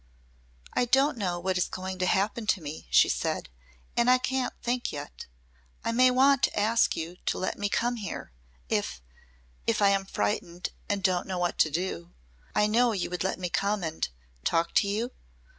[0.73, 3.49] "I don't know what is going to happen to me," she said.
[3.95, 5.27] "I can't think yet.
[5.85, 8.31] I may want to ask you to let me come here
[8.67, 8.99] if
[9.67, 12.15] if I am frightened and don't know what to do.
[12.55, 14.09] I know you would let me come and
[14.43, 15.11] talk to you